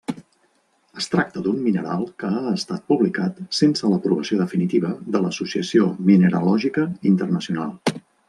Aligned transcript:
Es 1.01 1.07
tracta 1.09 1.41
d'un 1.47 1.59
mineral 1.65 2.05
que 2.23 2.29
ha 2.37 2.53
estat 2.61 2.87
publicat 2.93 3.37
sense 3.59 3.91
l'aprovació 3.91 4.39
definitiva 4.41 4.93
de 5.17 5.23
l'Associació 5.27 5.91
Mineralògica 6.11 6.87
Internacional. 7.13 7.77